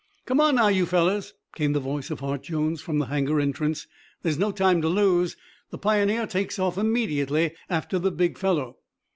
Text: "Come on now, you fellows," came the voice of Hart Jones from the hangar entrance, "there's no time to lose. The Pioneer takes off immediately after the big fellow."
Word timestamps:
"Come 0.25 0.41
on 0.41 0.55
now, 0.55 0.67
you 0.67 0.87
fellows," 0.87 1.35
came 1.55 1.73
the 1.73 1.79
voice 1.79 2.09
of 2.09 2.21
Hart 2.21 2.41
Jones 2.41 2.81
from 2.81 2.97
the 2.97 3.05
hangar 3.05 3.39
entrance, 3.39 3.85
"there's 4.23 4.39
no 4.39 4.51
time 4.51 4.81
to 4.81 4.87
lose. 4.87 5.37
The 5.69 5.77
Pioneer 5.77 6.25
takes 6.25 6.57
off 6.57 6.75
immediately 6.79 7.53
after 7.69 7.99
the 7.99 8.09
big 8.09 8.35
fellow." 8.39 8.77